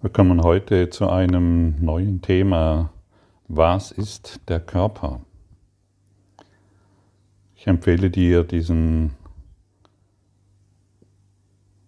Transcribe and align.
Wir 0.00 0.10
kommen 0.10 0.44
heute 0.44 0.90
zu 0.90 1.08
einem 1.08 1.84
neuen 1.84 2.22
Thema. 2.22 2.92
Was 3.48 3.90
ist 3.90 4.40
der 4.46 4.60
Körper? 4.60 5.22
Ich 7.56 7.66
empfehle 7.66 8.08
dir, 8.08 8.44
diesen, 8.44 9.16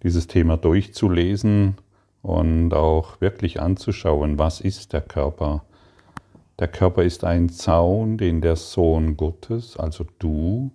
dieses 0.03 0.27
Thema 0.27 0.57
durchzulesen 0.57 1.77
und 2.21 2.75
auch 2.75 3.21
wirklich 3.21 3.61
anzuschauen, 3.61 4.41
was 4.41 4.61
ist 4.61 4.93
der 4.93 5.03
Körper? 5.03 5.63
Der 6.59 6.67
Körper 6.67 7.05
ist 7.05 7.23
ein 7.23 7.49
Zaun, 7.49 8.19
den 8.19 8.41
der 8.41 8.57
Sohn 8.57 9.17
Gottes, 9.17 9.77
also 9.77 10.05
du, 10.19 10.73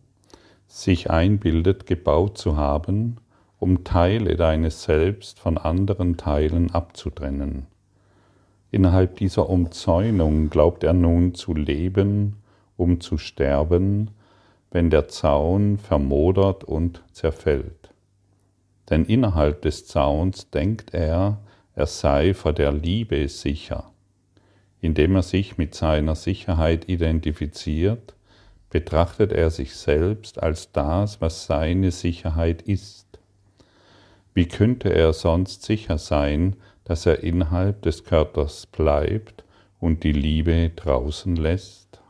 sich 0.68 1.12
einbildet, 1.12 1.86
gebaut 1.86 2.38
zu 2.38 2.56
haben, 2.56 3.18
um 3.66 3.84
Teile 3.84 4.36
deines 4.36 4.84
Selbst 4.84 5.40
von 5.40 5.58
anderen 5.58 6.18
Teilen 6.18 6.70
abzutrennen. 6.70 7.66
Innerhalb 8.70 9.16
dieser 9.16 9.50
Umzäunung 9.50 10.52
glaubt 10.52 10.84
er 10.84 10.94
nun 10.94 11.34
zu 11.34 11.56
leben, 11.56 12.36
um 12.78 13.02
zu 13.02 13.18
sterben, 13.18 14.12
wenn 14.70 14.92
der 14.92 15.08
Zaun 15.08 15.80
vermodert 15.80 16.64
und 16.64 17.02
zerfällt. 17.12 17.90
Denn 18.92 19.04
innerhalb 19.04 19.64
des 19.64 19.88
Zauns 19.88 20.52
denkt 20.52 20.94
er, 20.94 21.40
er 21.74 21.88
sei 21.88 22.36
vor 22.36 22.54
der 22.54 22.72
Liebe 22.72 23.28
sicher. 23.30 23.92
Indem 24.80 25.16
er 25.16 25.24
sich 25.24 25.58
mit 25.58 25.74
seiner 25.74 26.14
Sicherheit 26.14 26.88
identifiziert, 26.88 28.14
betrachtet 28.70 29.32
er 29.32 29.50
sich 29.50 29.76
selbst 29.76 30.44
als 30.44 30.72
das, 30.72 31.20
was 31.20 31.48
seine 31.48 31.90
Sicherheit 31.90 32.62
ist. 32.62 33.06
Wie 34.36 34.50
könnte 34.50 34.94
er 34.94 35.14
sonst 35.14 35.64
sicher 35.64 35.98
sein, 35.98 36.58
dass 36.84 37.06
er 37.06 37.24
innerhalb 37.24 37.82
des 37.84 38.04
Körpers 38.04 38.66
bleibt 38.66 39.46
und 39.80 40.04
die 40.04 40.12
Liebe 40.12 40.72
draußen 40.76 41.38
lässt? 41.38 42.02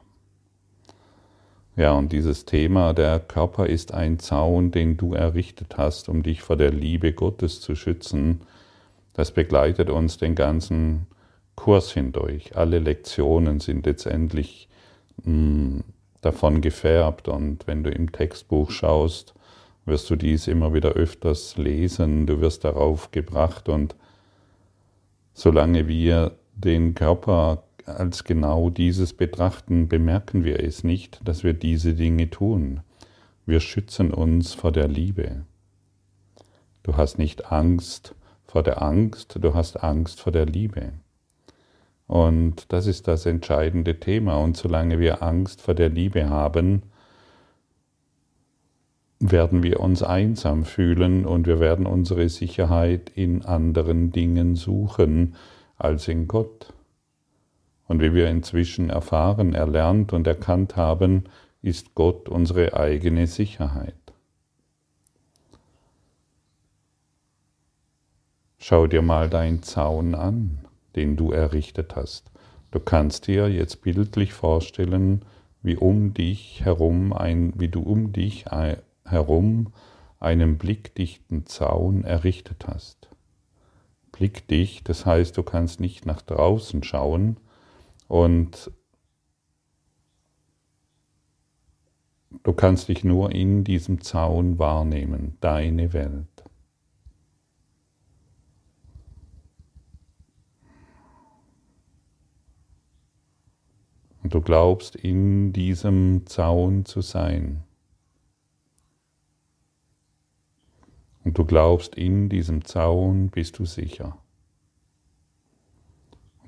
Ja, 1.76 1.94
und 1.94 2.12
dieses 2.12 2.46
Thema, 2.46 2.94
der 2.94 3.20
Körper 3.20 3.68
ist 3.68 3.94
ein 3.94 4.18
Zaun, 4.18 4.72
den 4.72 4.98
du 4.98 5.14
errichtet 5.14 5.78
hast, 5.78 6.10
um 6.10 6.24
dich 6.24 6.42
vor 6.42 6.58
der 6.58 6.72
Liebe 6.72 7.14
Gottes 7.14 7.62
zu 7.62 7.76
schützen, 7.76 8.42
das 9.14 9.32
begleitet 9.32 9.92
uns 9.92 10.18
den 10.18 10.34
ganzen 10.34 11.06
Kurs 11.56 11.92
hindurch. 11.92 12.58
Alle 12.58 12.80
Lektionen 12.80 13.60
sind 13.60 13.86
letztendlich 13.86 14.68
mh, 15.24 15.26
hm, 15.26 15.84
davon 16.22 16.62
gefärbt 16.62 17.28
und 17.28 17.68
wenn 17.68 17.84
du 17.84 17.92
im 17.92 18.12
Textbuch 18.12 18.72
schaust, 18.72 19.35
wirst 19.86 20.10
du 20.10 20.16
dies 20.16 20.48
immer 20.48 20.74
wieder 20.74 20.92
öfters 20.92 21.58
lesen, 21.58 22.26
du 22.26 22.42
wirst 22.42 22.64
darauf 22.64 23.12
gebracht 23.12 23.70
und 23.70 23.96
solange 25.34 25.88
wir 25.88 26.38
den 26.56 26.96
Körper 26.96 27.64
als 27.86 28.24
genau 28.24 28.70
dieses 28.70 29.14
betrachten, 29.14 29.88
bemerken 29.88 30.44
wir 30.44 30.64
es 30.64 30.84
nicht, 30.84 31.20
dass 31.24 31.44
wir 31.44 31.54
diese 31.54 31.94
Dinge 31.94 32.30
tun. 32.30 32.82
Wir 33.46 33.60
schützen 33.60 34.12
uns 34.12 34.54
vor 34.54 34.72
der 34.72 34.88
Liebe. 34.88 35.46
Du 36.82 36.98
hast 36.98 37.20
nicht 37.20 37.52
Angst 37.52 38.16
vor 38.46 38.64
der 38.64 38.82
Angst, 38.82 39.38
du 39.40 39.54
hast 39.54 39.84
Angst 39.84 40.22
vor 40.22 40.32
der 40.32 40.46
Liebe. 40.46 40.94
Und 42.08 42.72
das 42.72 42.88
ist 42.88 43.08
das 43.08 43.26
entscheidende 43.26 44.00
Thema. 44.00 44.38
Und 44.38 44.58
solange 44.58 45.00
wir 45.00 45.22
Angst 45.22 45.62
vor 45.62 45.74
der 45.74 45.90
Liebe 45.90 46.30
haben, 46.30 46.84
werden 49.20 49.64
wir 49.64 49.80
uns 49.80 50.04
einsam 50.04 50.66
fühlen 50.66 51.26
und 51.26 51.48
wir 51.48 51.60
werden 51.60 51.86
unsere 51.86 52.30
Sicherheit 52.30 53.10
in 53.16 53.44
anderen 53.46 54.12
Dingen 54.12 54.56
suchen 54.56 55.36
als 55.78 56.08
in 56.08 56.28
Gott. 56.28 56.74
Und 57.88 58.02
wie 58.02 58.14
wir 58.14 58.30
inzwischen 58.30 58.90
erfahren, 58.90 59.54
erlernt 59.54 60.12
und 60.12 60.28
erkannt 60.28 60.76
haben, 60.76 61.26
ist 61.62 61.96
Gott 61.96 62.30
unsere 62.30 62.76
eigene 62.76 63.28
Sicherheit. 63.28 63.96
Schau 68.58 68.88
dir 68.88 69.02
mal 69.02 69.30
deinen 69.30 69.62
Zaun 69.62 70.16
an, 70.16 70.60
den 70.96 71.16
du 71.16 71.32
errichtet 71.32 71.96
hast. 71.96 72.32
Du 72.72 72.80
kannst 72.80 73.28
dir 73.28 73.48
jetzt 73.48 73.84
bildlich 73.84 74.34
vorstellen, 74.34 75.24
wie 75.62 75.78
um 75.78 76.14
dich 76.14 76.66
herum 76.66 77.14
ein, 77.14 77.54
wie 77.58 77.68
du 77.68 77.82
um 77.82 78.12
dich 78.12 78.52
herum 79.06 79.74
einen 80.20 80.58
blickdichten 80.58 81.46
Zaun 81.46 82.04
errichtet 82.04 82.66
hast. 82.68 83.10
Blickdicht, 84.12 84.88
das 84.88 85.06
heißt, 85.06 85.36
du 85.38 85.44
kannst 85.44 85.80
nicht 85.80 86.06
nach 86.06 86.22
draußen 86.22 86.84
schauen 86.84 87.38
und 88.08 88.72
du 92.44 92.54
kannst 92.54 92.88
dich 92.88 93.04
nur 93.04 93.32
in 93.34 93.64
diesem 93.66 94.02
Zaun 94.02 94.58
wahrnehmen, 94.58 95.38
deine 95.42 95.92
Welt. 95.92 96.28
Und 104.24 104.34
du 104.34 104.40
glaubst, 104.42 104.96
in 104.96 105.54
diesem 105.54 106.26
Zaun 106.26 106.86
zu 106.86 107.02
sein. 107.02 107.65
Und 111.26 111.38
du 111.38 111.44
glaubst, 111.44 111.96
in 111.96 112.30
diesem 112.30 112.64
Zaun 112.64 113.30
bist 113.30 113.58
du 113.60 113.66
sicher. 113.66 114.18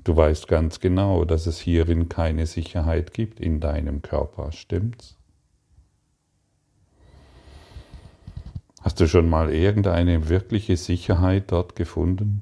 Du 0.04 0.16
weißt 0.16 0.48
ganz 0.48 0.80
genau, 0.80 1.26
dass 1.26 1.48
es 1.48 1.60
hierin 1.60 2.08
keine 2.08 2.46
Sicherheit 2.46 3.14
gibt 3.14 3.42
in 3.42 3.60
deinem 3.60 4.02
Körper, 4.02 4.54
stimmt's? 4.54 5.18
Hast 8.82 9.02
du 9.02 9.08
schon 9.08 9.28
mal 9.28 9.52
irgendeine 9.52 10.30
wirkliche 10.30 10.78
Sicherheit 10.78 11.52
dort 11.52 11.76
gefunden? 11.76 12.42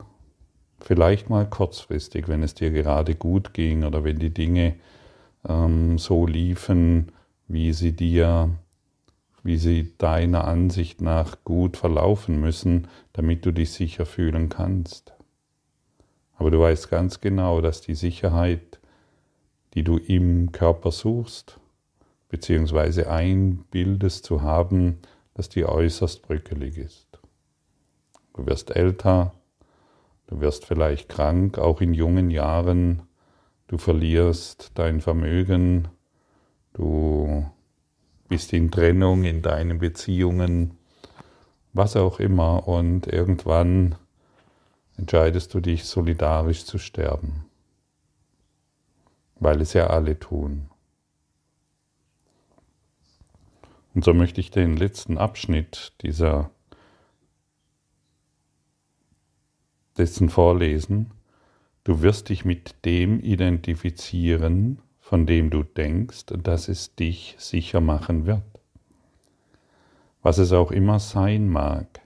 Vielleicht 0.80 1.30
mal 1.30 1.50
kurzfristig, 1.50 2.28
wenn 2.28 2.44
es 2.44 2.54
dir 2.54 2.70
gerade 2.70 3.16
gut 3.16 3.54
ging 3.54 3.84
oder 3.84 4.04
wenn 4.04 4.20
die 4.20 4.30
Dinge 4.30 4.76
ähm, 5.48 5.98
so 5.98 6.28
liefen, 6.28 7.12
wie 7.48 7.74
sie 7.74 7.94
dir 7.94 8.52
wie 9.46 9.58
sie 9.58 9.96
deiner 10.00 10.46
Ansicht 10.46 11.02
nach 11.02 11.38
gut 11.44 11.78
verlaufen 11.78 12.40
müssen, 12.40 12.88
damit 13.14 13.46
du 13.46 13.54
dich 13.54 13.74
sicher 13.74 14.08
fühlen 14.08 14.50
kannst. 14.50 15.14
Aber 16.36 16.50
du 16.50 16.60
weißt 16.60 16.90
ganz 16.90 17.22
genau, 17.22 17.62
dass 17.62 17.80
die 17.80 17.94
Sicherheit, 17.94 18.80
die 19.76 19.84
du 19.84 19.98
im 19.98 20.52
Körper 20.52 20.92
suchst, 20.92 21.60
beziehungsweise 22.28 23.08
einbildest 23.08 24.26
zu 24.26 24.42
haben, 24.42 24.98
dass 25.36 25.48
die 25.48 25.64
äußerst 25.64 26.24
bröckelig 26.24 26.80
ist. 26.80 27.20
Du 28.34 28.48
wirst 28.48 28.76
älter, 28.76 29.32
du 30.26 30.40
wirst 30.42 30.66
vielleicht 30.66 31.08
krank, 31.08 31.60
auch 31.60 31.82
in 31.82 31.94
jungen 31.94 32.32
Jahren, 32.32 33.04
du 33.68 33.78
verlierst 33.78 34.72
dein 34.74 35.02
Vermögen, 35.02 35.88
du 36.74 37.46
bist 38.28 38.54
in 38.54 38.72
Trennung, 38.72 39.24
in 39.24 39.42
deinen 39.42 39.80
Beziehungen, 39.80 40.78
was 41.74 41.96
auch 41.96 42.20
immer. 42.20 42.68
Und 42.68 43.08
irgendwann 43.08 43.96
entscheidest 44.98 45.54
du 45.54 45.60
dich, 45.60 45.86
solidarisch 45.86 46.66
zu 46.66 46.78
sterben, 46.78 47.46
weil 49.36 49.62
es 49.62 49.74
ja 49.74 49.88
alle 49.88 50.20
tun. 50.20 50.70
Und 53.94 54.04
so 54.04 54.14
möchte 54.14 54.42
ich 54.42 54.52
den 54.52 54.76
letzten 54.76 55.18
Abschnitt 55.18 55.94
dieser 56.02 56.52
dessen 59.98 60.30
vorlesen. 60.30 61.12
Du 61.86 62.02
wirst 62.02 62.30
dich 62.30 62.44
mit 62.44 62.84
dem 62.84 63.20
identifizieren, 63.22 64.82
von 65.06 65.28
dem 65.28 65.52
du 65.52 65.62
denkst, 65.62 66.26
dass 66.42 66.68
es 66.68 66.96
dich 66.96 67.36
sicher 67.38 67.80
machen 67.80 68.26
wird. 68.26 68.42
Was 70.24 70.40
es 70.40 70.52
auch 70.52 70.72
immer 70.72 70.98
sein 70.98 71.48
mag, 71.48 72.02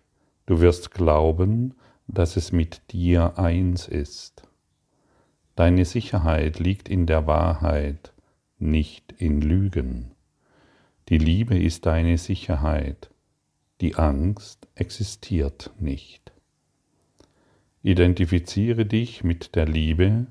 du 0.47 0.59
wirst 0.59 0.91
glauben, 0.91 1.75
dass 2.09 2.35
es 2.35 2.51
mit 2.51 2.81
dir 2.91 3.39
eins 3.39 3.87
ist. 3.87 4.43
Deine 5.55 5.85
Sicherheit 5.85 6.59
liegt 6.59 6.89
in 6.89 7.05
der 7.05 7.25
Wahrheit, 7.25 8.11
nicht 8.57 9.13
in 9.13 9.39
Lügen. 9.39 10.11
Die 11.07 11.19
Liebe 11.19 11.57
ist 11.57 11.85
deine 11.85 12.17
Sicherheit, 12.17 13.09
die 13.79 13.95
Angst 13.95 14.67
existiert 14.75 15.71
nicht. 15.79 16.33
Identifiziere 17.81 18.85
dich 18.85 19.23
mit 19.23 19.55
der 19.55 19.67
Liebe 19.67 20.27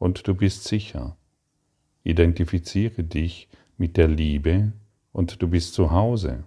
und 0.00 0.26
du 0.26 0.34
bist 0.34 0.64
sicher. 0.64 1.16
Identifiziere 2.08 3.04
dich 3.04 3.50
mit 3.76 3.98
der 3.98 4.08
Liebe 4.08 4.72
und 5.12 5.42
du 5.42 5.46
bist 5.46 5.74
zu 5.74 5.90
Hause. 5.90 6.44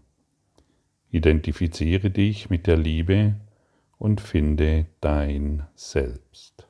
Identifiziere 1.12 2.10
dich 2.10 2.50
mit 2.50 2.66
der 2.66 2.78
Liebe 2.78 3.36
und 4.00 4.22
finde 4.22 4.88
dein 5.02 5.68
Selbst. 5.76 6.66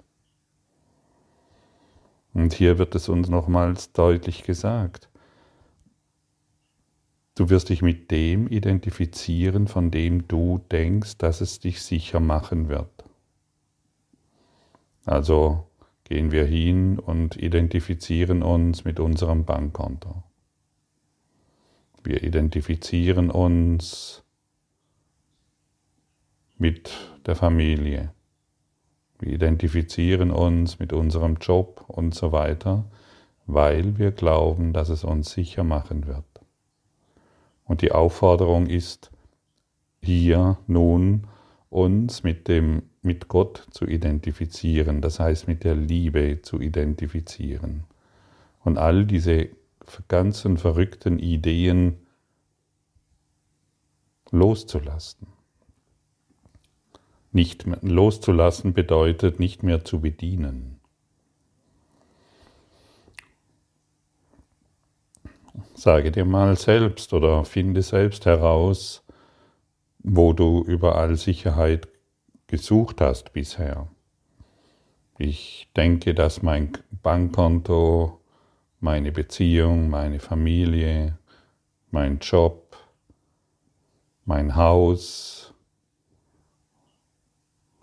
Und 2.33 2.51
hier 2.51 2.79
wird 2.79 2.93
es 2.93 3.07
uns 3.07 3.29
nochmals 3.29 3.93
deutlich 3.93 4.43
gesagt. 4.43 5.07
Du 7.35 7.49
wirst 7.49 7.69
dich 7.69 7.81
mit 7.81 8.11
dem 8.11 8.49
identifizieren, 8.49 9.69
von 9.69 9.89
dem 9.89 10.27
du 10.27 10.57
denkst, 10.69 11.17
dass 11.17 11.39
es 11.39 11.61
dich 11.61 11.81
sicher 11.81 12.19
machen 12.19 12.67
wird. 12.67 13.05
Also 15.05 15.70
gehen 16.11 16.33
wir 16.33 16.43
hin 16.43 16.99
und 16.99 17.37
identifizieren 17.37 18.43
uns 18.43 18.83
mit 18.83 18.99
unserem 18.99 19.45
Bankkonto. 19.45 20.23
Wir 22.03 22.21
identifizieren 22.21 23.31
uns 23.31 24.21
mit 26.57 26.91
der 27.25 27.37
Familie. 27.37 28.11
Wir 29.19 29.31
identifizieren 29.31 30.31
uns 30.31 30.79
mit 30.79 30.91
unserem 30.91 31.35
Job 31.35 31.85
und 31.87 32.13
so 32.13 32.33
weiter, 32.33 32.83
weil 33.45 33.97
wir 33.97 34.11
glauben, 34.11 34.73
dass 34.73 34.89
es 34.89 35.05
uns 35.05 35.31
sicher 35.31 35.63
machen 35.63 36.07
wird. 36.07 36.25
Und 37.63 37.81
die 37.81 37.93
Aufforderung 37.93 38.67
ist, 38.67 39.11
hier 40.01 40.57
nun 40.67 41.27
uns 41.71 42.21
mit 42.21 42.47
dem 42.50 42.83
mit 43.01 43.29
Gott 43.29 43.65
zu 43.71 43.88
identifizieren, 43.88 45.01
das 45.01 45.19
heißt 45.19 45.47
mit 45.47 45.63
der 45.63 45.73
Liebe 45.73 46.41
zu 46.44 46.59
identifizieren. 46.59 47.85
Und 48.63 48.77
all 48.77 49.06
diese 49.06 49.50
ganzen 50.07 50.57
verrückten 50.57 51.18
Ideen 51.18 51.97
loszulassen. 54.29 55.27
Nicht 57.31 57.65
loszulassen 57.81 58.73
bedeutet 58.73 59.39
nicht 59.39 59.63
mehr 59.63 59.83
zu 59.83 60.01
bedienen. 60.01 60.79
Sage 65.73 66.12
dir 66.12 66.25
mal 66.25 66.57
selbst 66.57 67.13
oder 67.13 67.45
finde 67.45 67.81
selbst 67.81 68.25
heraus, 68.25 69.03
wo 70.03 70.33
du 70.33 70.63
überall 70.63 71.15
Sicherheit 71.15 71.88
gesucht 72.48 73.01
hast 73.01 73.33
bisher. 73.33 73.88
Ich 75.18 75.69
denke, 75.75 76.13
dass 76.13 76.42
mein 76.42 76.71
Bankkonto, 77.03 78.19
meine 78.80 79.12
Beziehung, 79.12 79.89
meine 79.89 80.19
Familie, 80.19 81.18
mein 81.92 82.19
Job, 82.19 82.75
mein 84.25 84.56
Haus, 84.56 85.53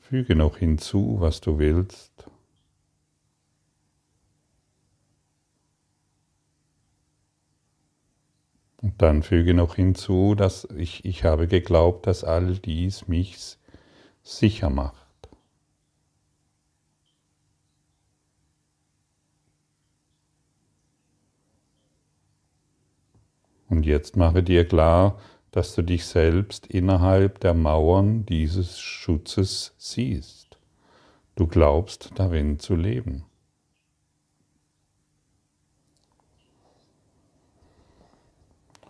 füge 0.00 0.35
noch 0.35 0.56
hinzu, 0.56 1.17
was 1.21 1.41
du 1.41 1.59
willst. 1.59 2.27
Und 8.80 9.02
dann 9.02 9.22
füge 9.22 9.54
noch 9.54 9.75
hinzu, 9.75 10.34
dass 10.36 10.69
ich, 10.76 11.04
ich 11.04 11.25
habe 11.25 11.48
geglaubt, 11.48 12.06
dass 12.06 12.22
all 12.22 12.56
dies 12.58 13.08
mich 13.08 13.58
sicher 14.22 14.70
macht. 14.70 15.08
Und 23.69 23.84
jetzt 23.84 24.16
mache 24.16 24.42
dir 24.42 24.66
klar, 24.66 25.20
dass 25.50 25.75
du 25.75 25.82
dich 25.82 26.06
selbst 26.06 26.66
innerhalb 26.66 27.40
der 27.40 27.54
Mauern 27.54 28.25
dieses 28.26 28.78
Schutzes 28.78 29.75
siehst. 29.76 30.58
Du 31.34 31.46
glaubst 31.46 32.12
darin 32.14 32.58
zu 32.58 32.76
leben. 32.76 33.27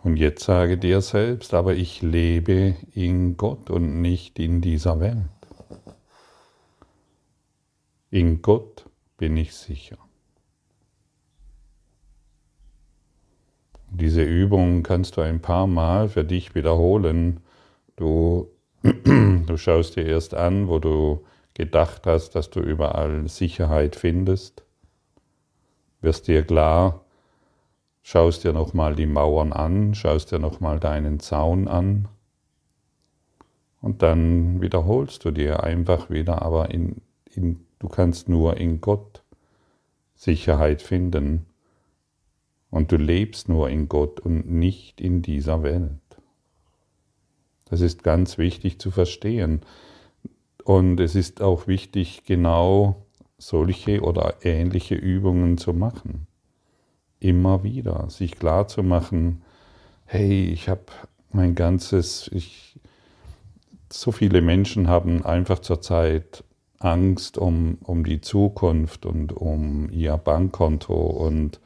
Und 0.09 0.17
jetzt 0.17 0.43
sage 0.43 0.79
dir 0.79 1.01
selbst, 1.01 1.53
aber 1.53 1.75
ich 1.75 2.01
lebe 2.01 2.73
in 2.95 3.37
Gott 3.37 3.69
und 3.69 4.01
nicht 4.01 4.39
in 4.39 4.59
dieser 4.59 4.99
Welt. 4.99 5.17
In 8.09 8.41
Gott 8.41 8.85
bin 9.17 9.37
ich 9.37 9.53
sicher. 9.53 9.99
Diese 13.91 14.23
Übung 14.23 14.81
kannst 14.81 15.15
du 15.15 15.21
ein 15.21 15.43
paar 15.43 15.67
Mal 15.67 16.09
für 16.09 16.23
dich 16.23 16.55
wiederholen. 16.55 17.41
Du, 17.95 18.49
du 18.81 19.57
schaust 19.57 19.95
dir 19.95 20.07
erst 20.07 20.33
an, 20.33 20.69
wo 20.69 20.79
du 20.79 21.23
gedacht 21.53 22.07
hast, 22.07 22.31
dass 22.31 22.49
du 22.49 22.61
überall 22.61 23.27
Sicherheit 23.27 23.95
findest. 23.95 24.63
Wirst 26.01 26.27
dir 26.27 26.41
klar, 26.41 27.05
schaust 28.09 28.43
dir 28.43 28.53
nochmal 28.53 28.95
die 28.95 29.05
Mauern 29.05 29.53
an, 29.53 29.93
schaust 29.93 30.31
dir 30.31 30.39
nochmal 30.39 30.79
deinen 30.79 31.19
Zaun 31.19 31.67
an. 31.67 32.07
Und 33.81 34.01
dann 34.01 34.61
wiederholst 34.61 35.25
du 35.25 35.29
dir 35.29 35.61
einfach 35.63 36.09
wieder, 36.09 36.41
aber 36.41 36.71
in, 36.71 37.03
in, 37.35 37.67
du 37.77 37.87
kannst 37.87 38.27
nur 38.27 38.57
in 38.57 38.81
Gott 38.81 39.21
Sicherheit 40.15 40.81
finden 40.81 41.45
und 42.71 42.91
du 42.91 42.95
lebst 42.95 43.47
nur 43.47 43.69
in 43.69 43.87
Gott 43.87 44.19
und 44.19 44.49
nicht 44.49 45.01
in 45.01 45.21
dieser 45.21 45.61
Welt. 45.61 46.01
Das 47.65 47.79
ist 47.79 48.03
ganz 48.03 48.39
wichtig 48.39 48.79
zu 48.79 48.89
verstehen. 48.89 49.61
Und 50.63 50.99
es 50.99 51.13
ist 51.13 51.43
auch 51.43 51.67
wichtig, 51.67 52.23
genau 52.25 53.05
solche 53.37 54.01
oder 54.01 54.37
ähnliche 54.41 54.95
Übungen 54.95 55.59
zu 55.59 55.73
machen. 55.73 56.25
Immer 57.19 57.63
wieder, 57.63 58.09
sich 58.09 58.39
klar 58.39 58.67
zu 58.67 58.83
machen, 58.83 59.41
hey, 60.05 60.45
ich 60.45 60.69
habe 60.69 60.85
mein 61.31 61.55
ganzes, 61.55 62.29
ich, 62.33 62.79
so 63.91 64.11
viele 64.11 64.41
Menschen 64.41 64.87
haben 64.87 65.25
einfach 65.25 65.59
zurzeit 65.59 66.43
Angst 66.79 67.37
um, 67.37 67.77
um 67.83 68.03
die 68.03 68.21
Zukunft 68.21 69.05
und 69.05 69.33
um 69.33 69.89
ihr 69.91 70.17
Bankkonto 70.17 70.95
und 70.95 71.59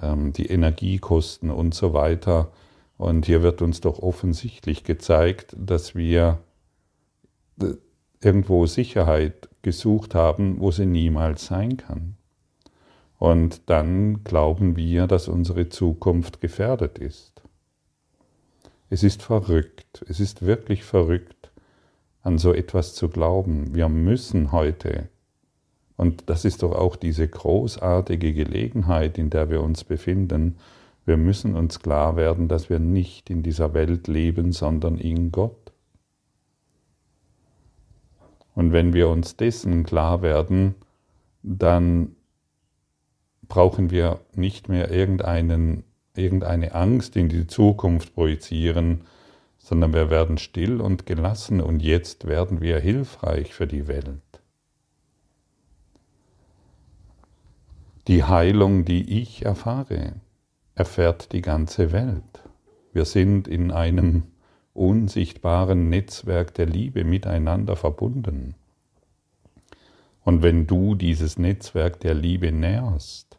ähm, 0.00 0.32
die 0.32 0.46
Energiekosten 0.46 1.50
und 1.50 1.74
so 1.74 1.94
weiter. 1.94 2.52
Und 2.98 3.26
hier 3.26 3.42
wird 3.42 3.62
uns 3.62 3.80
doch 3.80 3.98
offensichtlich 3.98 4.84
gezeigt, 4.84 5.56
dass 5.58 5.94
wir 5.94 6.38
äh, 7.60 7.74
irgendwo 8.20 8.66
Sicherheit 8.66 9.48
gesucht 9.62 10.14
haben, 10.14 10.60
wo 10.60 10.70
sie 10.70 10.86
niemals 10.86 11.46
sein 11.46 11.76
kann. 11.76 12.16
Und 13.22 13.70
dann 13.70 14.24
glauben 14.24 14.74
wir, 14.74 15.06
dass 15.06 15.28
unsere 15.28 15.68
Zukunft 15.68 16.40
gefährdet 16.40 16.98
ist. 16.98 17.40
Es 18.90 19.04
ist 19.04 19.22
verrückt, 19.22 20.04
es 20.08 20.18
ist 20.18 20.44
wirklich 20.44 20.82
verrückt, 20.82 21.52
an 22.22 22.38
so 22.38 22.52
etwas 22.52 22.96
zu 22.96 23.08
glauben. 23.08 23.76
Wir 23.76 23.88
müssen 23.88 24.50
heute 24.50 25.08
und 25.96 26.30
das 26.30 26.44
ist 26.44 26.64
doch 26.64 26.72
auch 26.72 26.96
diese 26.96 27.28
großartige 27.28 28.32
Gelegenheit, 28.32 29.18
in 29.18 29.30
der 29.30 29.50
wir 29.50 29.62
uns 29.62 29.84
befinden. 29.84 30.56
Wir 31.06 31.16
müssen 31.16 31.54
uns 31.54 31.78
klar 31.78 32.16
werden, 32.16 32.48
dass 32.48 32.70
wir 32.70 32.80
nicht 32.80 33.30
in 33.30 33.44
dieser 33.44 33.72
Welt 33.72 34.08
leben, 34.08 34.50
sondern 34.50 34.98
in 34.98 35.30
Gott. 35.30 35.70
Und 38.56 38.72
wenn 38.72 38.92
wir 38.92 39.08
uns 39.08 39.36
dessen 39.36 39.84
klar 39.84 40.22
werden, 40.22 40.74
dann 41.44 42.16
brauchen 43.52 43.90
wir 43.90 44.20
nicht 44.34 44.70
mehr 44.70 44.90
irgendeinen, 44.90 45.84
irgendeine 46.16 46.74
Angst 46.74 47.16
in 47.16 47.28
die 47.28 47.46
Zukunft 47.46 48.14
projizieren, 48.14 49.02
sondern 49.58 49.92
wir 49.92 50.08
werden 50.08 50.38
still 50.38 50.80
und 50.80 51.04
gelassen 51.04 51.60
und 51.60 51.82
jetzt 51.82 52.26
werden 52.26 52.62
wir 52.62 52.80
hilfreich 52.80 53.52
für 53.52 53.66
die 53.66 53.88
Welt. 53.88 54.22
Die 58.08 58.24
Heilung, 58.24 58.86
die 58.86 59.20
ich 59.20 59.44
erfahre, 59.44 60.14
erfährt 60.74 61.34
die 61.34 61.42
ganze 61.42 61.92
Welt. 61.92 62.42
Wir 62.94 63.04
sind 63.04 63.48
in 63.48 63.70
einem 63.70 64.22
unsichtbaren 64.72 65.90
Netzwerk 65.90 66.54
der 66.54 66.64
Liebe 66.64 67.04
miteinander 67.04 67.76
verbunden. 67.76 68.54
Und 70.24 70.42
wenn 70.42 70.66
du 70.66 70.94
dieses 70.94 71.38
Netzwerk 71.38 72.00
der 72.00 72.14
Liebe 72.14 72.50
nährst, 72.50 73.31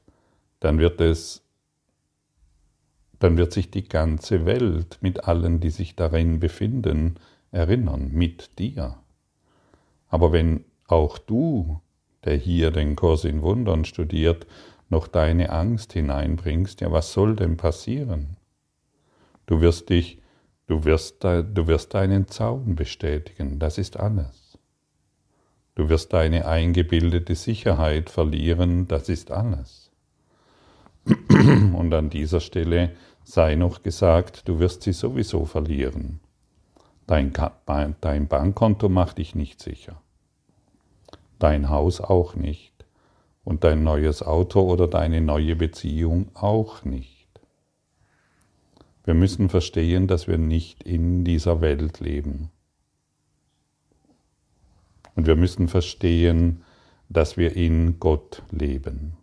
dann 0.64 0.80
wird 0.80 1.02
es, 1.02 1.42
dann 3.20 3.38
wird 3.38 3.54
sich 3.54 3.72
die 3.72 3.88
ganze 3.88 4.46
Welt 4.46 4.98
mit 5.02 5.26
allen, 5.26 5.60
die 5.60 5.70
sich 5.70 5.96
darin 5.96 6.40
befinden, 6.40 7.16
erinnern, 7.52 8.12
mit 8.12 8.60
dir. 8.60 8.98
Aber 10.10 10.32
wenn 10.32 10.66
auch 10.88 11.18
du 11.18 11.82
der 12.24 12.36
hier 12.36 12.72
den 12.72 12.96
Kurs 12.96 13.26
in 13.26 13.42
Wundern 13.42 13.86
studiert, 13.86 14.48
noch 14.90 15.08
deine 15.08 15.50
Angst 15.50 15.94
hineinbringst, 15.94 16.82
ja, 16.82 16.92
was 16.92 17.14
soll 17.14 17.36
denn 17.36 17.58
passieren? 17.58 18.38
Du 19.46 19.62
wirst 19.62 19.90
dich, 19.90 20.22
du 20.68 20.86
wirst, 20.86 21.24
du 21.24 21.68
wirst 21.68 21.94
deinen 21.94 22.28
Zaun 22.28 22.76
bestätigen, 22.76 23.60
das 23.60 23.78
ist 23.78 23.98
alles. 23.98 24.58
Du 25.76 25.90
wirst 25.90 26.14
deine 26.14 26.48
eingebildete 26.48 27.36
Sicherheit 27.36 28.10
verlieren, 28.10 28.88
das 28.88 29.10
ist 29.10 29.32
alles. 29.32 29.92
Und 31.28 31.94
an 31.94 32.10
dieser 32.10 32.40
Stelle 32.40 32.92
sei 33.24 33.56
noch 33.56 33.84
gesagt, 33.84 34.48
du 34.48 34.60
wirst 34.60 34.84
sie 34.84 34.94
sowieso 34.94 35.46
verlieren. 35.46 36.20
Dein, 37.08 37.34
dein 38.02 38.28
Bankkonto 38.28 38.90
macht 38.90 39.18
dich 39.18 39.36
nicht 39.36 39.62
sicher. 39.62 40.02
Dein 41.40 41.70
Haus 41.70 42.00
auch 42.00 42.36
nicht. 42.36 42.72
Und 43.44 43.66
dein 43.66 43.84
neues 43.84 44.24
Auto 44.24 44.62
oder 44.62 44.88
deine 44.88 45.20
neue 45.20 45.58
Beziehung 45.58 46.30
auch 46.34 46.86
nicht. 46.86 47.28
Wir 49.04 49.14
müssen 49.14 49.50
verstehen, 49.50 50.08
dass 50.08 50.28
wir 50.28 50.38
nicht 50.38 50.84
in 50.84 51.26
dieser 51.26 51.60
Welt 51.60 52.00
leben. 52.00 52.52
Und 55.16 55.28
wir 55.28 55.36
müssen 55.36 55.68
verstehen, 55.68 56.64
dass 57.10 57.36
wir 57.36 57.56
in 57.56 58.00
Gott 58.00 58.44
leben. 58.50 59.18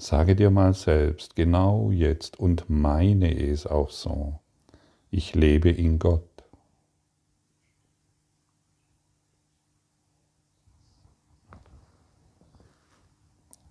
Sage 0.00 0.34
dir 0.34 0.50
mal 0.50 0.72
selbst, 0.72 1.36
genau 1.36 1.90
jetzt 1.90 2.40
und 2.40 2.70
meine 2.70 3.38
es 3.38 3.66
auch 3.66 3.90
so. 3.90 4.40
Ich 5.10 5.34
lebe 5.34 5.68
in 5.68 5.98
Gott. 5.98 6.24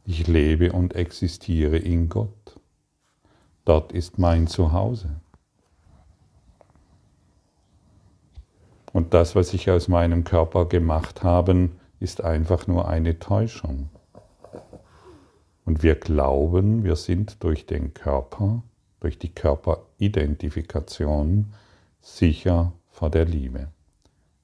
Ich 0.05 0.27
lebe 0.27 0.71
und 0.71 0.93
existiere 0.93 1.77
in 1.77 2.09
Gott. 2.09 2.59
Dort 3.65 3.91
ist 3.91 4.19
mein 4.19 4.45
Zuhause. 4.45 5.21
Und 8.93 9.15
das, 9.15 9.35
was 9.35 9.55
ich 9.55 9.71
aus 9.71 9.87
meinem 9.87 10.23
Körper 10.25 10.67
gemacht 10.67 11.23
habe, 11.23 11.71
ist 11.99 12.21
einfach 12.21 12.67
nur 12.67 12.87
eine 12.87 13.17
Täuschung. 13.17 13.89
Und 15.69 15.83
wir 15.83 15.93
glauben, 15.93 16.83
wir 16.83 16.95
sind 16.95 17.43
durch 17.43 17.67
den 17.67 17.93
Körper, 17.93 18.63
durch 19.01 19.19
die 19.19 19.29
Körperidentifikation 19.29 21.53
sicher 22.01 22.73
vor 22.89 23.11
der 23.11 23.25
Liebe, 23.25 23.67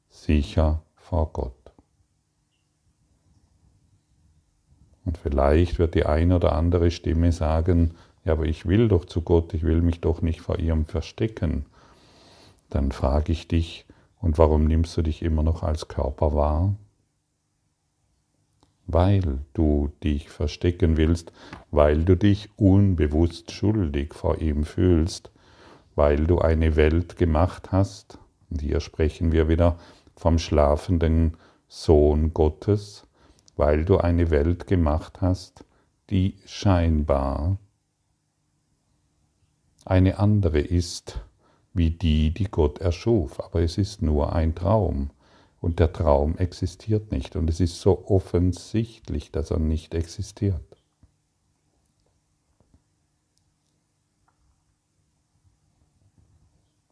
sicher 0.07 0.83
vor 0.93 1.33
Gott. 1.33 1.73
Und 5.03 5.17
vielleicht 5.17 5.79
wird 5.79 5.95
die 5.95 6.05
eine 6.05 6.35
oder 6.35 6.53
andere 6.53 6.91
Stimme 6.91 7.31
sagen, 7.31 7.95
ja, 8.23 8.33
aber 8.33 8.45
ich 8.45 8.67
will 8.67 8.87
doch 8.87 9.05
zu 9.05 9.21
Gott, 9.21 9.55
ich 9.55 9.63
will 9.63 9.81
mich 9.81 10.01
doch 10.01 10.21
nicht 10.21 10.41
vor 10.41 10.59
ihm 10.59 10.85
verstecken. 10.85 11.65
Dann 12.69 12.91
frage 12.91 13.31
ich 13.31 13.47
dich, 13.47 13.87
und 14.21 14.37
warum 14.37 14.65
nimmst 14.65 14.95
du 14.95 15.01
dich 15.01 15.23
immer 15.23 15.41
noch 15.41 15.63
als 15.63 15.87
Körper 15.87 16.35
wahr? 16.35 16.75
Weil 18.95 19.39
du 19.51 19.91
dich 20.05 20.29
verstecken 20.29 20.95
willst, 20.95 21.33
weil 21.69 22.05
du 22.05 22.15
dich 22.15 22.49
unbewusst 22.55 23.51
schuldig 23.51 24.13
vor 24.13 24.37
ihm 24.37 24.63
fühlst, 24.63 25.31
weil 25.95 26.25
du 26.25 26.39
eine 26.39 26.77
Welt 26.77 27.17
gemacht 27.17 27.73
hast, 27.73 28.19
und 28.49 28.61
hier 28.61 28.79
sprechen 28.79 29.33
wir 29.33 29.49
wieder 29.49 29.77
vom 30.15 30.39
schlafenden 30.39 31.35
Sohn 31.67 32.33
Gottes, 32.33 33.05
weil 33.57 33.83
du 33.83 33.97
eine 33.97 34.29
Welt 34.29 34.65
gemacht 34.65 35.19
hast, 35.19 35.65
die 36.09 36.37
scheinbar 36.45 37.57
eine 39.83 40.19
andere 40.19 40.61
ist 40.61 41.19
wie 41.73 41.89
die, 41.89 42.33
die 42.33 42.45
Gott 42.49 42.79
erschuf, 42.79 43.41
aber 43.41 43.61
es 43.61 43.77
ist 43.77 44.01
nur 44.01 44.31
ein 44.31 44.55
Traum 44.55 45.09
und 45.65 45.79
der 45.79 45.91
Traum 45.91 46.37
existiert 46.37 47.11
nicht 47.11 47.35
und 47.35 47.49
es 47.49 47.59
ist 47.59 47.81
so 47.81 48.05
offensichtlich, 48.07 49.31
dass 49.31 49.49
er 49.49 49.57
nicht 49.57 49.95
existiert. 49.95 50.61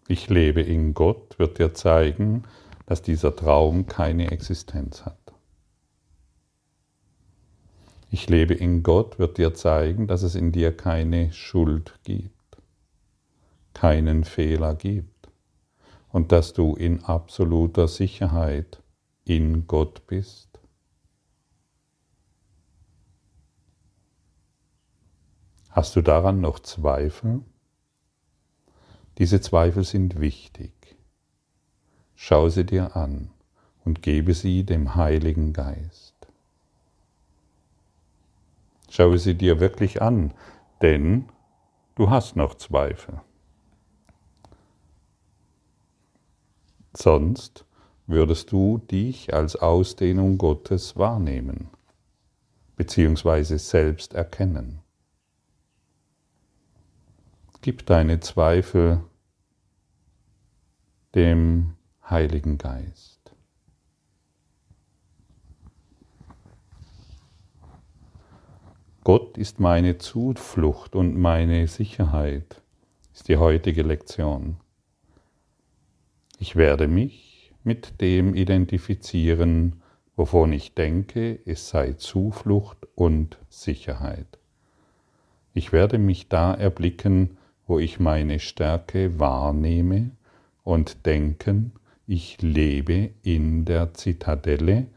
Ich 0.08 0.27
lebe 0.27 0.62
in 0.62 0.96
Gott 0.96 1.38
wird 1.38 1.60
dir 1.60 1.75
zeigen, 1.75 2.46
dass 2.88 3.03
dieser 3.03 3.36
Traum 3.36 3.86
keine 3.86 4.32
Existenz 4.32 5.06
hat. 5.06 5.36
Ich 8.10 8.27
lebe 8.27 8.56
in 8.56 8.82
Gott 8.82 9.20
wird 9.20 9.38
dir 9.38 9.53
zeigen, 9.53 10.08
dass 10.08 10.24
es 10.24 10.34
in 10.34 10.51
dir 10.51 10.75
keine 10.75 11.32
Schuld 11.32 12.00
gibt, 12.03 12.58
keinen 13.75 14.24
Fehler 14.24 14.74
gibt 14.74 15.12
und 16.13 16.32
dass 16.32 16.53
du 16.53 16.75
in 16.75 17.03
absoluter 17.03 17.88
Sicherheit 17.88 18.82
in 19.25 19.65
Gott 19.67 20.05
bist? 20.05 20.48
Hast 25.72 25.96
du 25.96 26.01
daran 26.01 26.39
noch 26.39 26.60
Zweifel? 26.60 27.41
Diese 29.17 29.41
Zweifel 29.41 29.84
sind 29.84 30.20
wichtig. 30.20 30.72
Schau 32.13 32.48
sie 32.48 32.63
dir 32.63 32.96
an 32.96 33.32
und 33.84 34.03
gebe 34.03 34.36
sie 34.36 34.63
dem 34.63 34.93
Heiligen 34.93 35.51
Geist. 35.51 36.13
Schau 38.88 39.17
sie 39.17 39.34
dir 39.34 39.60
wirklich 39.60 40.03
an, 40.03 40.36
denn 40.84 41.25
du 41.96 42.12
hast 42.12 42.36
noch 42.36 42.53
Zweifel. 42.53 43.20
Sonst 46.96 47.66
würdest 48.08 48.52
du 48.52 48.78
dich 48.78 49.34
als 49.34 49.56
Ausdehnung 49.56 50.38
Gottes 50.38 50.96
wahrnehmen 50.96 51.70
beziehungsweise 52.76 53.60
selbst 53.60 54.14
erkennen. 54.14 54.80
Gib 57.62 57.86
deine 57.86 58.20
Zweifel 58.20 59.02
dem 61.16 61.76
Heiligen 62.10 62.58
Geist. 62.58 63.36
Gott 69.04 69.38
ist 69.38 69.60
meine 69.60 69.98
Zuflucht 69.98 70.96
und 70.96 71.18
meine 71.18 71.68
Sicherheit, 71.68 72.62
ist 73.14 73.28
die 73.28 73.38
heutige 73.38 73.84
Lektion. 73.84 74.58
Ich 76.40 76.56
werde 76.56 76.88
mich 76.88 77.54
mit 77.63 78.02
dem 78.02 78.36
identifizieren, 78.36 79.82
wovon 80.16 80.52
ich 80.54 80.74
denke, 80.74 81.40
es 81.46 81.70
sei 81.70 81.94
Zuflucht 81.94 82.78
und 82.96 83.38
Sicherheit. 83.50 84.40
Ich 85.54 85.72
werde 85.72 85.98
mich 85.98 86.30
da 86.30 86.54
erblicken, 86.54 87.38
wo 87.68 87.80
ich 87.80 88.00
meine 88.00 88.40
Stärke 88.40 89.20
wahrnehme 89.20 90.12
und 90.63 91.06
denken, 91.06 91.74
ich 92.06 92.42
lebe 92.42 93.12
in 93.22 93.66
der 93.66 93.94
Zitadelle, 93.94 94.88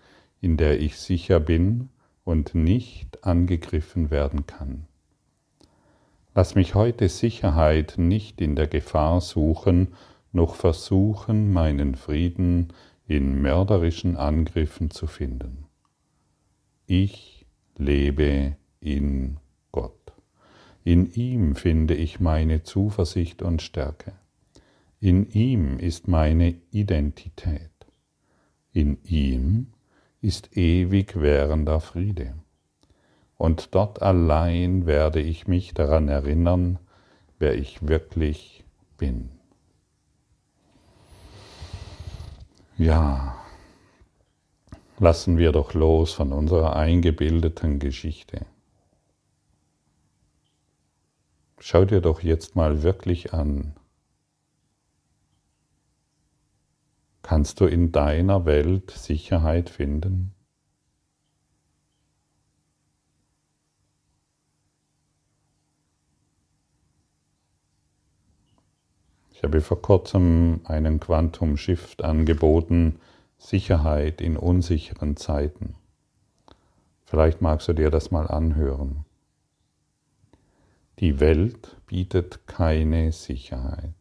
in 0.41 0.57
der 0.57 0.81
ich 0.81 0.97
sicher 0.97 1.41
bin 1.41 1.91
und 2.25 2.55
nicht 2.55 3.25
angegriffen 3.25 4.11
werden 4.11 4.47
kann. 4.47 4.87
Lass 6.35 6.55
mich 6.55 6.75
heute 6.75 7.09
Sicherheit 7.09 7.95
nicht 7.97 8.41
in 8.41 8.57
der 8.57 8.67
Gefahr 8.67 9.21
suchen, 9.21 9.95
noch 10.37 10.55
versuchen, 10.55 11.53
meinen 11.53 11.97
Frieden 11.97 12.69
in 13.09 13.43
mörderischen 13.43 14.17
Angriffen 14.17 14.91
zu 14.91 15.09
finden. 15.09 15.65
Ich 16.87 17.47
lebe 17.77 18.57
in 18.79 19.39
Gott. 19.73 20.13
In 20.85 21.13
ihm 21.13 21.57
finde 21.57 21.95
ich 21.95 22.21
meine 22.21 22.63
Zuversicht 22.63 23.43
und 23.43 23.61
Stärke. 23.61 24.13
In 25.01 25.29
ihm 25.31 25.79
ist 25.79 26.07
meine 26.07 26.55
Identität. 26.71 27.71
In 28.73 28.99
ihm 29.05 29.73
ist 30.21 30.57
ewig 30.57 31.21
währender 31.21 31.81
Friede. 31.81 32.35
Und 33.37 33.75
dort 33.75 34.01
allein 34.01 34.87
werde 34.87 35.21
ich 35.21 35.47
mich 35.47 35.75
daran 35.75 36.09
erinnern, 36.09 36.79
wer 37.39 37.55
ich 37.57 37.87
wirklich 37.87 38.65
bin. 38.97 39.36
Ja, 42.79 43.43
lassen 44.99 45.39
wir 45.39 45.53
doch 45.53 45.73
los 45.73 46.13
von 46.13 46.33
unserer 46.33 46.77
eingebildeten 46.77 47.79
Geschichte. 47.79 48.45
Schau 51.59 51.87
dir 51.87 52.03
doch 52.03 52.21
jetzt 52.23 52.55
mal 52.55 52.83
wirklich 52.83 53.33
an. 53.33 53.75
Kannst 57.23 57.61
du 57.61 57.67
in 57.67 57.93
deiner 57.93 58.45
Welt 58.45 58.91
Sicherheit 58.91 59.71
finden? 59.71 60.36
Ich 69.37 69.43
habe 69.43 69.61
vor 69.61 69.83
kurzem 69.83 70.63
einen 70.65 70.99
Quantum 70.99 71.59
Shift 71.59 72.03
angeboten, 72.03 72.99
Sicherheit 73.37 74.23
in 74.23 74.39
unsicheren 74.39 75.19
Zeiten. 75.19 75.75
Vielleicht 77.05 77.43
magst 77.43 77.69
du 77.69 77.75
dir 77.75 77.91
das 77.91 78.11
mal 78.11 78.27
anhören. 78.29 79.05
Die 81.01 81.21
Welt 81.21 81.77
bietet 81.87 82.47
keine 82.47 83.13
Sicherheit. 83.13 83.93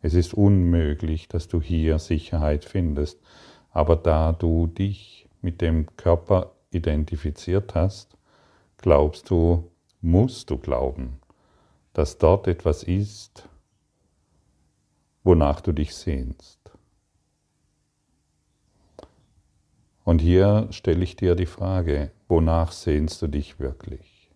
Es 0.00 0.14
ist 0.14 0.32
unmöglich, 0.32 1.28
dass 1.28 1.48
du 1.48 1.60
hier 1.60 1.98
Sicherheit 1.98 2.64
findest, 2.64 3.20
aber 3.70 3.96
da 3.96 4.32
du 4.32 4.66
dich 4.66 5.28
mit 5.42 5.60
dem 5.60 5.94
Körper 5.98 6.52
identifiziert 6.70 7.74
hast, 7.74 8.16
glaubst 8.78 9.28
du, 9.28 9.70
musst 10.00 10.48
du 10.48 10.56
glauben, 10.56 11.20
dass 11.92 12.16
dort 12.16 12.48
etwas 12.48 12.82
ist, 12.82 13.49
wonach 15.22 15.60
du 15.60 15.72
dich 15.72 15.94
sehnst. 15.94 16.58
Und 20.04 20.20
hier 20.20 20.68
stelle 20.70 21.04
ich 21.04 21.16
dir 21.16 21.34
die 21.34 21.46
Frage, 21.46 22.10
wonach 22.28 22.72
sehnst 22.72 23.20
du 23.22 23.28
dich 23.28 23.60
wirklich? 23.60 24.30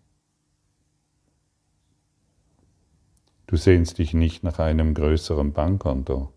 Du 3.47 3.57
sehnst 3.57 3.97
dich 3.99 4.13
nicht 4.13 4.43
nach 4.43 4.59
einem 4.59 4.93
größeren 4.93 5.53
Bankkonto 5.53 6.31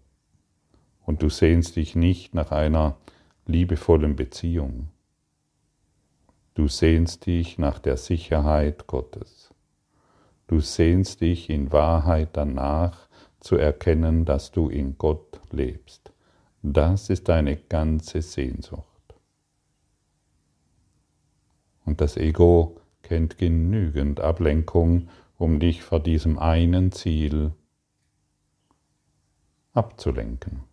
und 1.07 1.23
du 1.23 1.31
sehnst 1.31 1.77
dich 1.77 1.97
nicht 1.97 2.35
nach 2.35 2.51
einer 2.51 2.97
liebevollen 3.47 4.15
Beziehung. 4.15 4.89
Du 6.55 6.69
sehnst 6.69 7.25
dich 7.27 7.59
nach 7.59 7.79
der 7.79 7.97
Sicherheit 7.97 8.87
Gottes. 8.87 9.55
Du 10.49 10.61
sehnst 10.61 11.21
dich 11.21 11.49
in 11.49 11.73
Wahrheit 11.73 12.31
danach 12.33 13.08
zu 13.41 13.57
erkennen, 13.57 14.25
dass 14.25 14.53
du 14.53 14.69
in 14.69 14.99
Gott 14.99 15.41
lebst. 15.51 16.13
Das 16.63 17.11
ist 17.11 17.29
deine 17.29 17.57
ganze 17.57 18.23
Sehnsucht. 18.23 18.85
Und 21.85 22.01
das 22.01 22.17
Ego 22.17 22.77
kennt 23.03 23.39
genügend 23.39 24.21
Ablenkung, 24.21 25.09
um 25.39 25.61
dich 25.61 25.83
vor 25.83 26.01
diesem 26.01 26.39
einen 26.39 26.93
Ziel 26.93 27.53
abzulenken. 29.73 30.65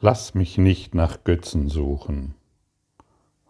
Lass 0.00 0.34
mich 0.34 0.56
nicht 0.56 0.94
nach 0.94 1.24
Götzen 1.24 1.68
suchen. 1.68 2.34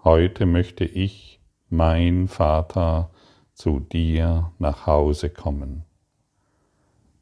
Heute 0.03 0.47
möchte 0.47 0.85
ich, 0.85 1.40
mein 1.71 2.29
Vater, 2.29 3.11
zu 3.55 3.81
dir 3.81 4.53
nach 4.59 4.87
Hause 4.87 5.29
kommen. 5.29 5.85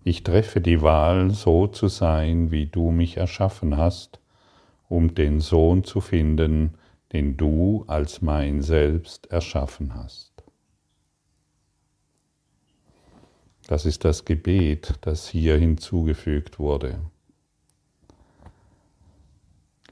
Ich 0.04 0.22
treffe 0.22 0.60
die 0.60 0.82
Wahl, 0.82 1.30
so 1.30 1.66
zu 1.66 1.88
sein, 1.88 2.50
wie 2.50 2.66
du 2.66 2.90
mich 2.90 3.16
erschaffen 3.16 3.76
hast, 3.76 4.20
um 4.88 5.14
den 5.14 5.40
Sohn 5.40 5.84
zu 5.84 6.00
finden, 6.00 6.74
den 7.12 7.36
du 7.36 7.84
als 7.88 8.22
mein 8.22 8.62
Selbst 8.62 9.26
erschaffen 9.32 9.94
hast. 9.94 10.32
Das 13.66 13.84
ist 13.84 14.04
das 14.04 14.24
Gebet, 14.24 14.94
das 15.02 15.28
hier 15.28 15.58
hinzugefügt 15.58 16.58
wurde. 16.58 17.00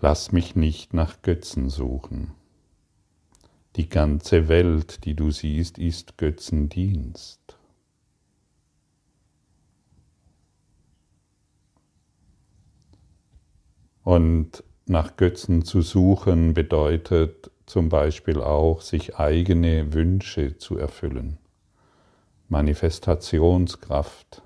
Lass 0.01 0.33
mich 0.33 0.57
nicht 0.57 0.95
nach 0.95 1.21
Götzen 1.23 1.69
suchen. 1.69 2.36
Die 3.77 3.91
ganze 3.91 4.49
Welt, 4.49 5.05
die 5.05 5.15
du 5.15 5.31
siehst, 5.31 5.77
ist 5.79 6.17
Götzendienst. 6.17 7.59
Und 14.03 14.65
nach 14.87 15.17
Götzen 15.17 15.63
zu 15.63 15.83
suchen 15.83 16.55
bedeutet 16.55 17.51
zum 17.67 17.91
Beispiel 17.91 18.41
auch, 18.41 18.81
sich 18.81 19.17
eigene 19.17 19.93
Wünsche 19.93 20.57
zu 20.57 20.79
erfüllen. 20.79 21.37
Manifestationskraft 22.49 24.43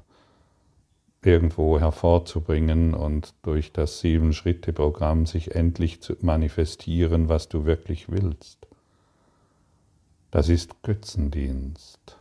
irgendwo 1.22 1.78
hervorzubringen 1.78 2.94
und 2.94 3.34
durch 3.42 3.72
das 3.72 4.00
Sieben-Schritte-Programm 4.00 5.26
sich 5.26 5.54
endlich 5.54 6.00
zu 6.00 6.16
manifestieren, 6.20 7.28
was 7.28 7.48
du 7.48 7.66
wirklich 7.66 8.08
willst. 8.10 8.69
Das 10.30 10.48
ist 10.48 10.82
Götzendienst. 10.82 12.16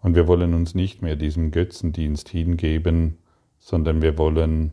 Und 0.00 0.14
wir 0.14 0.28
wollen 0.28 0.54
uns 0.54 0.74
nicht 0.74 1.02
mehr 1.02 1.16
diesem 1.16 1.50
Götzendienst 1.50 2.28
hingeben, 2.28 3.18
sondern 3.58 4.00
wir 4.00 4.16
wollen 4.16 4.72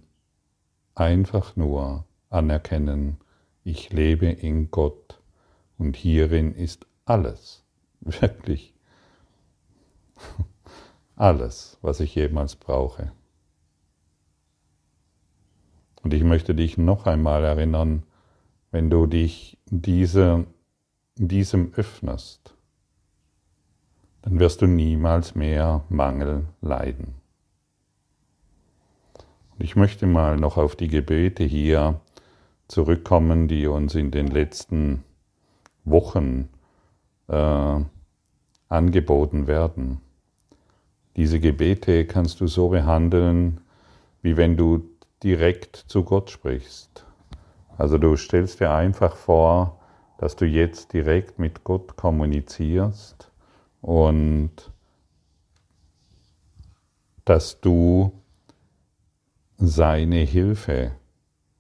einfach 0.93 1.55
nur 1.55 2.05
anerkennen, 2.29 3.17
ich 3.63 3.91
lebe 3.91 4.27
in 4.27 4.69
Gott 4.69 5.19
und 5.77 5.95
hierin 5.95 6.53
ist 6.53 6.85
alles, 7.05 7.63
wirklich 8.01 8.75
alles, 11.15 11.77
was 11.81 11.99
ich 11.99 12.13
jemals 12.15 12.55
brauche. 12.55 13.11
Und 16.03 16.13
ich 16.13 16.23
möchte 16.23 16.53
dich 16.53 16.77
noch 16.77 17.07
einmal 17.07 17.43
erinnern, 17.43 18.03
wenn 18.71 18.89
du 18.89 19.07
dich 19.07 19.57
diese, 19.65 20.45
diesem 21.15 21.73
öffnest, 21.75 22.53
dann 24.21 24.39
wirst 24.39 24.61
du 24.61 24.67
niemals 24.67 25.35
mehr 25.35 25.83
Mangel 25.89 26.45
leiden. 26.61 27.15
Und 29.51 29.63
ich 29.63 29.75
möchte 29.75 30.07
mal 30.07 30.37
noch 30.37 30.57
auf 30.57 30.75
die 30.75 30.89
Gebete 30.89 31.43
hier 31.43 32.01
zurückkommen, 32.67 33.47
die 33.47 33.67
uns 33.67 33.95
in 33.95 34.11
den 34.11 34.27
letzten 34.27 35.03
Wochen 35.85 36.49
äh, 37.27 37.79
angeboten 38.67 39.47
werden. 39.47 40.01
Diese 41.15 41.39
Gebete 41.39 42.05
kannst 42.05 42.41
du 42.41 42.47
so 42.47 42.69
behandeln, 42.69 43.61
wie 44.21 44.35
wenn 44.35 44.57
du 44.57 44.89
direkt 45.23 45.77
zu 45.87 46.03
Gott 46.03 46.29
sprichst. 46.29 47.05
Also 47.77 47.97
du 47.97 48.17
stellst 48.17 48.59
dir 48.59 48.71
einfach 48.71 49.15
vor, 49.15 49.79
dass 50.17 50.35
du 50.35 50.45
jetzt 50.45 50.93
direkt 50.93 51.39
mit 51.39 51.63
Gott 51.63 51.95
kommunizierst 51.97 53.31
und 53.81 54.51
dass 57.25 57.59
du 57.59 58.11
seine 59.57 60.19
Hilfe 60.19 60.91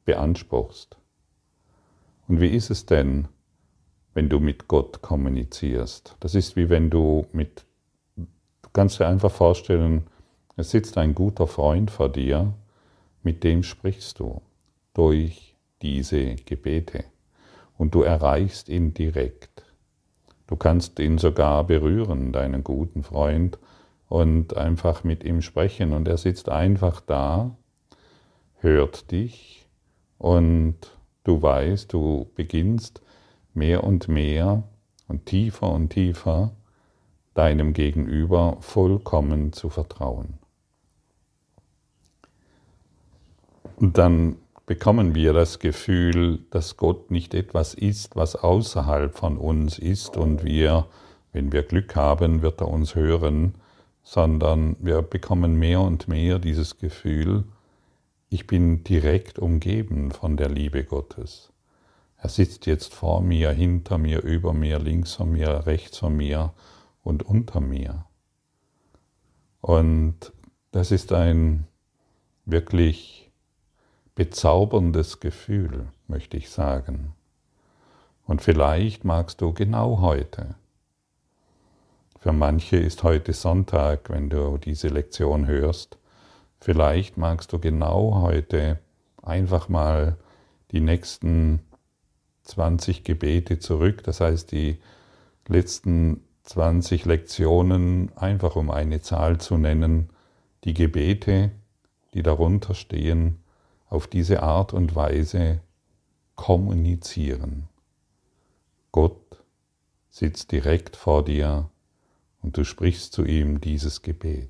beanspruchst. 0.05 0.97
Und 2.27 2.39
wie 2.39 2.49
ist 2.49 2.69
es 2.69 2.85
denn, 2.85 3.27
wenn 4.13 4.29
du 4.29 4.39
mit 4.39 4.67
Gott 4.67 5.01
kommunizierst? 5.01 6.15
Das 6.19 6.35
ist 6.35 6.55
wie 6.55 6.69
wenn 6.69 6.89
du 6.89 7.25
mit, 7.31 7.65
du 8.15 8.69
kannst 8.73 8.99
dir 8.99 9.07
einfach 9.07 9.31
vorstellen, 9.31 10.07
es 10.55 10.71
sitzt 10.71 10.97
ein 10.97 11.13
guter 11.13 11.47
Freund 11.47 11.91
vor 11.91 12.09
dir, 12.09 12.53
mit 13.23 13.43
dem 13.43 13.63
sprichst 13.63 14.19
du 14.19 14.41
durch 14.93 15.55
diese 15.81 16.35
Gebete 16.35 17.03
und 17.77 17.95
du 17.95 18.01
erreichst 18.01 18.69
ihn 18.69 18.93
direkt. 18.93 19.63
Du 20.47 20.55
kannst 20.55 20.99
ihn 20.99 21.17
sogar 21.17 21.63
berühren, 21.65 22.31
deinen 22.31 22.63
guten 22.63 23.03
Freund, 23.03 23.57
und 24.07 24.55
einfach 24.55 25.03
mit 25.03 25.23
ihm 25.23 25.41
sprechen 25.41 25.93
und 25.93 26.07
er 26.07 26.17
sitzt 26.17 26.49
einfach 26.49 27.01
da 27.01 27.55
hört 28.59 29.11
dich 29.11 29.67
und 30.17 30.75
du 31.23 31.41
weißt, 31.41 31.91
du 31.91 32.31
beginnst 32.35 33.01
mehr 33.53 33.83
und 33.83 34.07
mehr 34.07 34.63
und 35.07 35.25
tiefer 35.25 35.71
und 35.71 35.89
tiefer 35.89 36.55
deinem 37.33 37.73
Gegenüber 37.73 38.57
vollkommen 38.61 39.53
zu 39.53 39.69
vertrauen. 39.69 40.39
Und 43.75 43.97
dann 43.97 44.37
bekommen 44.65 45.13
wir 45.13 45.33
das 45.33 45.59
Gefühl, 45.59 46.39
dass 46.49 46.77
Gott 46.77 47.11
nicht 47.11 47.33
etwas 47.33 47.73
ist, 47.73 48.15
was 48.15 48.35
außerhalb 48.35 49.15
von 49.15 49.37
uns 49.37 49.77
ist 49.77 50.17
und 50.17 50.43
wir, 50.43 50.87
wenn 51.33 51.51
wir 51.51 51.63
Glück 51.63 51.95
haben, 51.95 52.41
wird 52.41 52.61
er 52.61 52.69
uns 52.69 52.95
hören, 52.95 53.55
sondern 54.03 54.75
wir 54.79 55.01
bekommen 55.01 55.55
mehr 55.55 55.81
und 55.81 56.07
mehr 56.07 56.39
dieses 56.39 56.77
Gefühl, 56.77 57.43
ich 58.29 58.47
bin 58.47 58.83
direkt 58.83 59.39
umgeben 59.39 60.11
von 60.11 60.35
der 60.37 60.49
Liebe 60.49 60.83
Gottes. 60.83 61.51
Er 62.17 62.29
sitzt 62.29 62.65
jetzt 62.65 62.93
vor 62.93 63.21
mir, 63.21 63.51
hinter 63.51 63.97
mir, 63.97 64.23
über 64.23 64.53
mir, 64.53 64.79
links 64.79 65.13
von 65.13 65.31
mir, 65.31 65.67
rechts 65.67 65.99
von 65.99 66.17
mir 66.17 66.53
und 67.03 67.23
unter 67.23 67.61
mir. 67.61 68.05
Und 69.61 70.33
das 70.71 70.91
ist 70.91 71.11
ein 71.13 71.67
wirklich 72.45 73.24
bezauberndes 74.15 75.19
Gefühl, 75.19 75.87
möchte 76.07 76.37
ich 76.37 76.49
sagen. 76.49 77.13
Und 78.25 78.41
vielleicht 78.41 79.03
magst 79.03 79.41
du 79.41 79.53
genau 79.53 80.01
heute. 80.01 80.55
Für 82.19 82.31
manche 82.31 82.77
ist 82.77 83.03
heute 83.03 83.33
Sonntag, 83.33 84.09
wenn 84.09 84.29
du 84.29 84.57
diese 84.57 84.87
Lektion 84.87 85.45
hörst. 85.45 85.97
Vielleicht 86.59 87.17
magst 87.17 87.53
du 87.53 87.59
genau 87.59 88.21
heute 88.21 88.79
einfach 89.21 89.69
mal 89.69 90.17
die 90.71 90.79
nächsten 90.79 91.59
20 92.43 93.03
Gebete 93.03 93.59
zurück, 93.59 94.03
das 94.03 94.21
heißt 94.21 94.51
die 94.51 94.79
letzten 95.47 96.23
20 96.43 97.05
Lektionen, 97.05 98.11
einfach 98.15 98.55
um 98.55 98.71
eine 98.71 99.01
Zahl 99.01 99.39
zu 99.39 99.57
nennen, 99.57 100.09
die 100.63 100.73
Gebete, 100.73 101.51
die 102.13 102.23
darunter 102.23 102.73
stehen, 102.73 103.39
auf 103.87 104.07
diese 104.07 104.43
Art 104.43 104.73
und 104.73 104.95
Weise 104.95 105.61
kommunizieren. 106.35 107.67
Gott 108.91 109.43
sitzt 110.09 110.51
direkt 110.51 110.95
vor 110.95 111.23
dir 111.23 111.69
und 112.41 112.57
du 112.57 112.63
sprichst 112.63 113.13
zu 113.13 113.25
ihm 113.25 113.61
dieses 113.61 114.01
Gebet. 114.01 114.49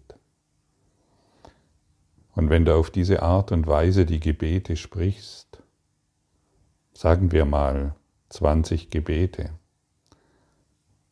Und 2.36 2.50
wenn 2.50 2.66
du 2.66 2.76
auf 2.76 2.92
diese 2.92 3.24
Art 3.24 3.52
und 3.52 3.66
Weise 3.66 4.06
die 4.06 4.20
Gebete 4.20 4.76
sprichst, 4.76 5.64
sagen 6.94 7.32
wir 7.32 7.46
mal 7.46 7.96
20 8.30 8.90
Gebete, 8.90 9.52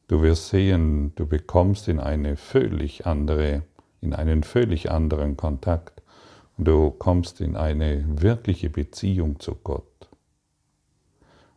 du 0.07 0.21
wirst 0.21 0.49
sehen, 0.49 1.15
du 1.15 1.25
bekommst 1.25 1.87
in 1.87 1.99
eine 1.99 2.35
völlig 2.35 3.05
andere, 3.05 3.63
in 4.01 4.13
einen 4.13 4.43
völlig 4.43 4.91
anderen 4.91 5.37
Kontakt 5.37 5.92
du 6.57 6.91
kommst 6.91 7.41
in 7.41 7.55
eine 7.55 8.03
wirkliche 8.21 8.69
Beziehung 8.69 9.39
zu 9.39 9.55
Gott. 9.55 10.09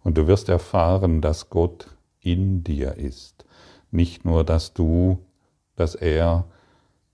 Und 0.03 0.17
du 0.17 0.27
wirst 0.27 0.49
erfahren, 0.49 1.21
dass 1.21 1.51
Gott 1.51 1.89
in 2.21 2.63
dir 2.63 2.95
ist. 2.95 3.45
Nicht 3.91 4.25
nur, 4.25 4.45
dass 4.45 4.73
du, 4.73 5.19
dass 5.75 5.95
er 5.95 6.47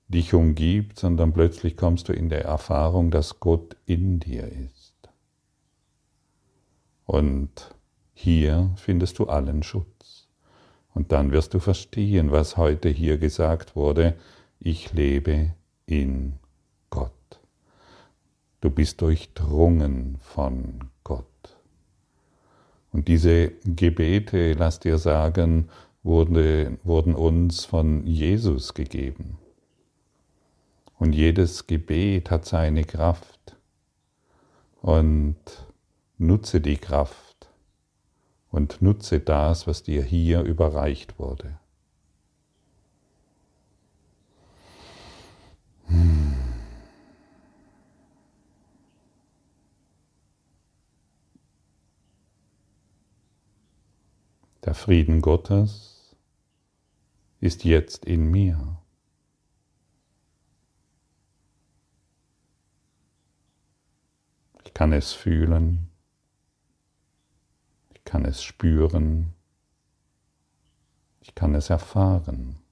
dich 0.08 0.34
umgibt, 0.34 0.98
sondern 0.98 1.32
plötzlich 1.32 1.76
kommst 1.76 2.08
du 2.08 2.12
in 2.12 2.28
der 2.28 2.44
Erfahrung, 2.44 3.10
dass 3.10 3.40
Gott 3.40 3.76
in 3.86 4.20
dir 4.20 4.46
ist. 4.46 4.94
Und 7.04 7.74
hier 8.12 8.70
findest 8.76 9.18
du 9.18 9.26
allen 9.26 9.62
Schutz. 9.62 10.28
Und 10.94 11.12
dann 11.12 11.32
wirst 11.32 11.54
du 11.54 11.58
verstehen, 11.58 12.30
was 12.30 12.56
heute 12.56 12.88
hier 12.88 13.18
gesagt 13.18 13.74
wurde, 13.74 14.16
ich 14.60 14.92
lebe 14.92 15.54
in 15.86 16.34
Gott. 16.34 16.41
Du 18.62 18.70
bist 18.70 19.00
durchdrungen 19.00 20.18
von 20.20 20.88
Gott. 21.02 21.26
Und 22.92 23.08
diese 23.08 23.48
Gebete, 23.64 24.52
lass 24.52 24.78
dir 24.78 24.98
sagen, 24.98 25.68
wurde, 26.04 26.78
wurden 26.84 27.16
uns 27.16 27.64
von 27.64 28.06
Jesus 28.06 28.72
gegeben. 28.72 29.36
Und 30.96 31.12
jedes 31.12 31.66
Gebet 31.66 32.30
hat 32.30 32.46
seine 32.46 32.84
Kraft. 32.84 33.56
Und 34.80 35.34
nutze 36.18 36.60
die 36.60 36.76
Kraft 36.76 37.48
und 38.52 38.80
nutze 38.80 39.18
das, 39.18 39.66
was 39.66 39.82
dir 39.82 40.04
hier 40.04 40.42
überreicht 40.42 41.18
wurde. 41.18 41.58
Hm. 45.86 46.31
Der 54.64 54.74
Frieden 54.74 55.20
Gottes 55.20 56.16
ist 57.40 57.64
jetzt 57.64 58.04
in 58.04 58.30
mir. 58.30 58.78
Ich 64.64 64.72
kann 64.74 64.92
es 64.92 65.12
fühlen. 65.12 65.90
Ich 67.90 68.04
kann 68.04 68.24
es 68.24 68.42
spüren. 68.42 69.34
Ich 71.20 71.34
kann 71.34 71.54
es 71.54 71.70
erfahren. 71.70 72.62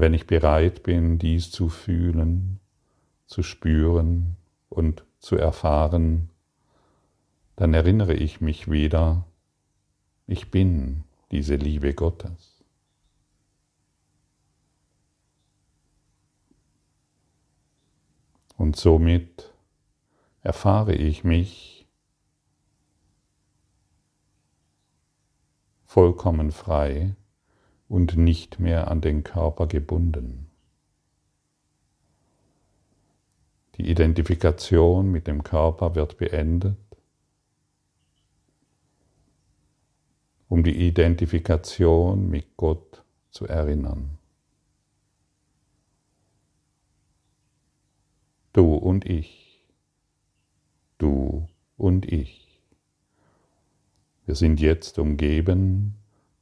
wenn 0.00 0.14
ich 0.14 0.26
bereit 0.26 0.82
bin, 0.82 1.18
dies 1.18 1.50
zu 1.50 1.68
fühlen, 1.68 2.60
zu 3.26 3.42
spüren 3.42 4.36
und 4.68 5.04
zu 5.24 5.36
erfahren, 5.36 6.28
dann 7.56 7.72
erinnere 7.72 8.12
ich 8.12 8.42
mich 8.42 8.70
wieder, 8.70 9.24
ich 10.26 10.50
bin 10.50 11.04
diese 11.30 11.56
Liebe 11.56 11.94
Gottes. 11.94 12.62
Und 18.56 18.76
somit 18.76 19.52
erfahre 20.42 20.94
ich 20.94 21.24
mich 21.24 21.88
vollkommen 25.86 26.52
frei 26.52 27.16
und 27.88 28.16
nicht 28.16 28.60
mehr 28.60 28.90
an 28.90 29.00
den 29.00 29.24
Körper 29.24 29.66
gebunden. 29.68 30.50
Die 33.76 33.90
Identifikation 33.90 35.10
mit 35.10 35.26
dem 35.26 35.42
Körper 35.42 35.94
wird 35.94 36.16
beendet, 36.16 36.76
um 40.48 40.62
die 40.62 40.86
Identifikation 40.86 42.28
mit 42.28 42.56
Gott 42.56 43.02
zu 43.30 43.46
erinnern. 43.46 44.18
Du 48.52 48.76
und 48.76 49.04
ich. 49.04 49.60
Du 50.98 51.48
und 51.76 52.06
ich. 52.12 52.62
Wir 54.26 54.36
sind 54.36 54.60
jetzt 54.60 55.00
umgeben 55.00 55.96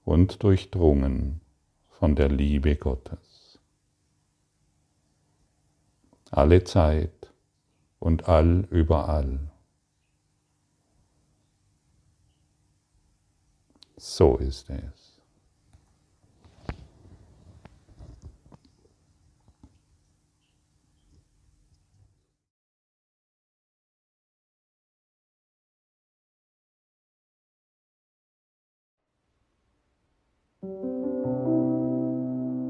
und 0.04 0.42
durchdrungen 0.42 1.40
von 1.88 2.14
der 2.14 2.28
Liebe 2.28 2.76
Gottes. 2.76 3.31
Alle 6.32 6.64
Zeit 6.64 7.30
und 7.98 8.26
all 8.26 8.66
überall. 8.70 9.38
So 13.98 14.38
ist 14.38 14.70
es. 14.70 15.01